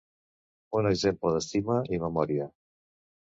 [0.79, 2.47] Un exemple d'estima i memòria.